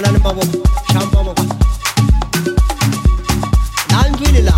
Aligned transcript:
banana 0.00 0.18
mawo 0.18 0.42
shamba 0.92 1.24
mawo 1.24 1.34
nanjwilila 3.90 4.54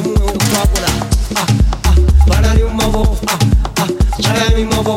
mumwe 0.00 0.22
okupakula 0.30 0.90
ah 1.40 1.46
ah 1.88 1.94
bala 2.28 2.54
ly'omumavo 2.54 3.02
ah 3.32 3.38
ah. 3.82 3.88
Bala 4.22 4.44
ly'omumavo 4.56 4.94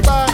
Boy, 0.00 0.31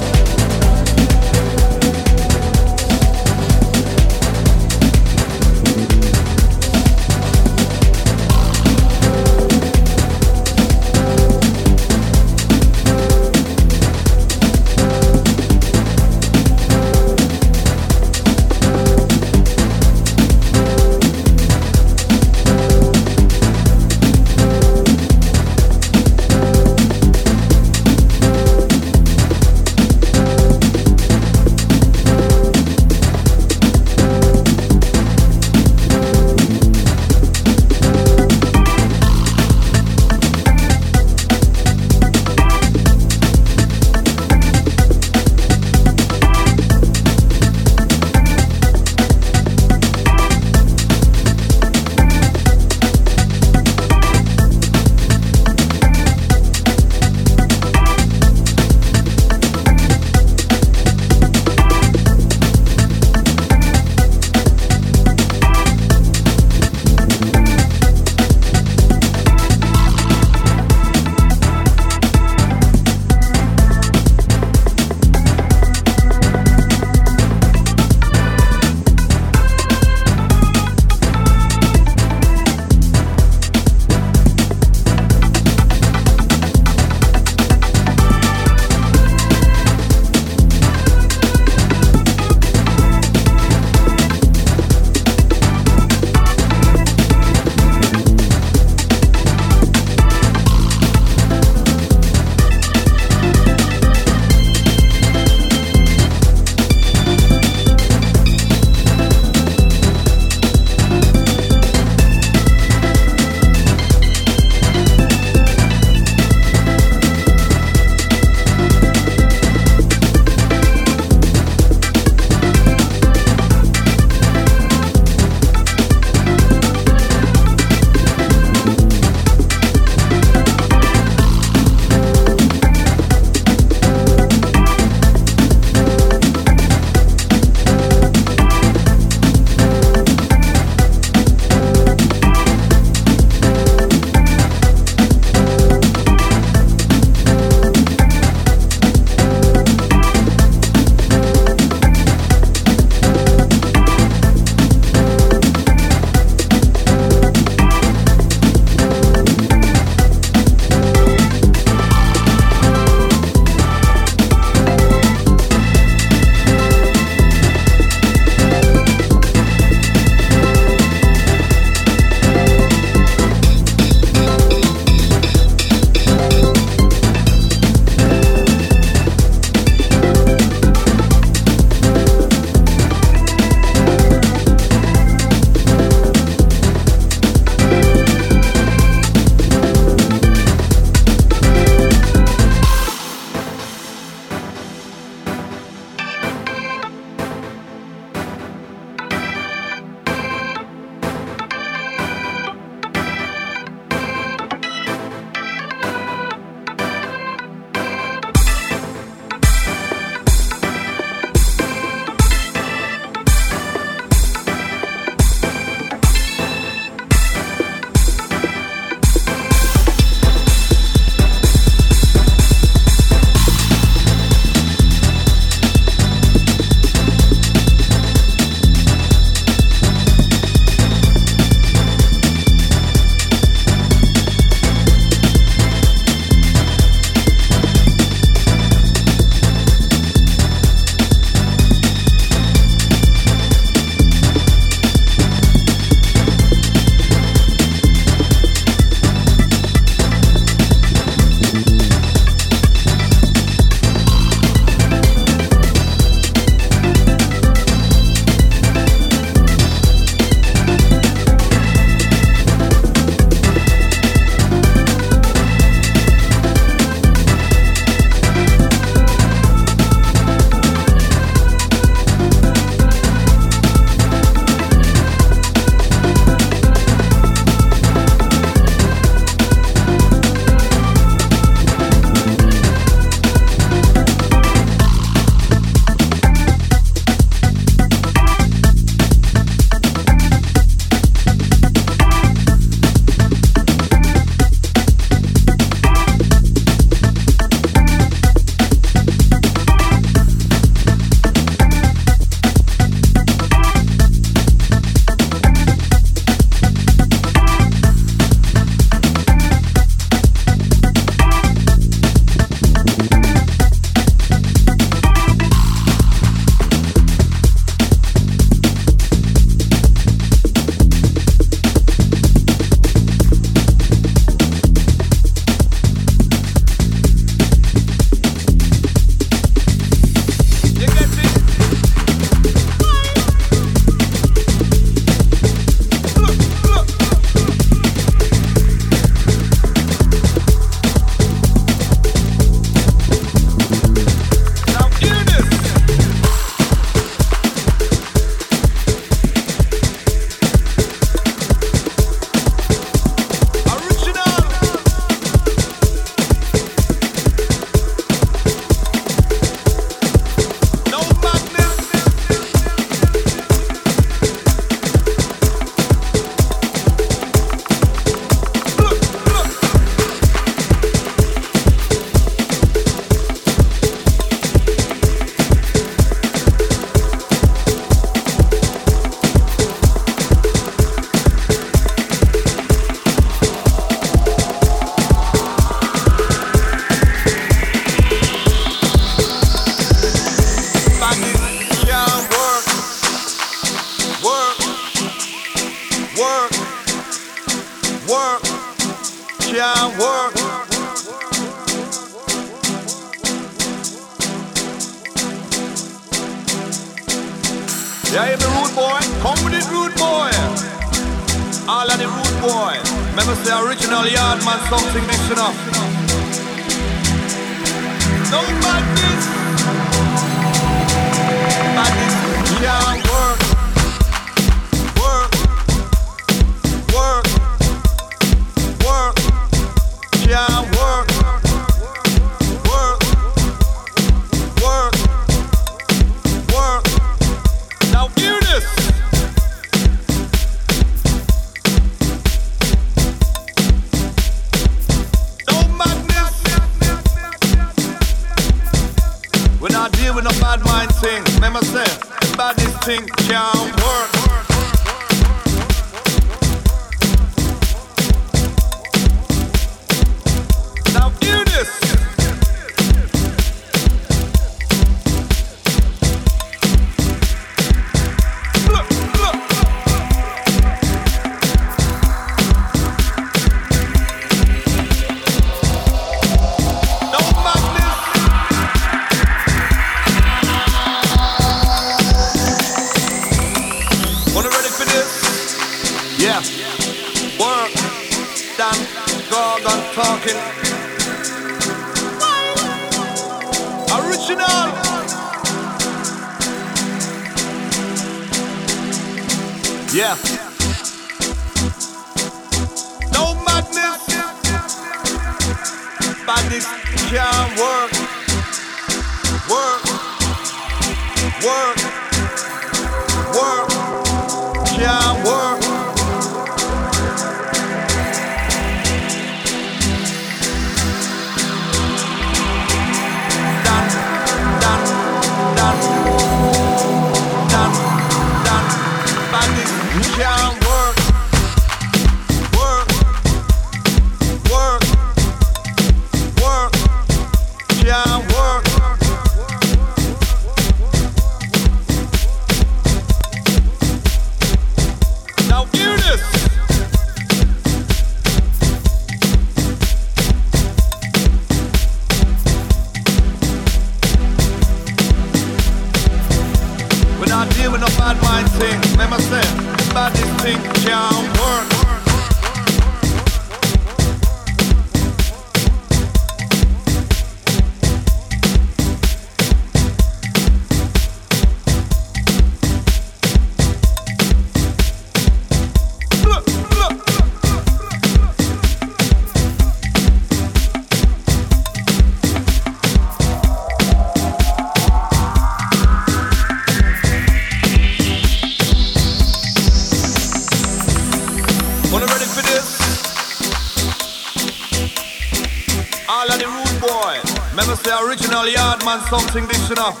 something 599.11 599.45
this 599.45 599.69
enough. 599.71 600.00